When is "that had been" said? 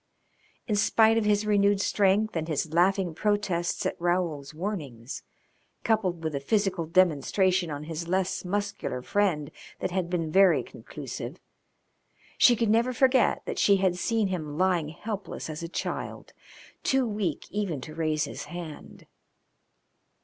9.77-10.31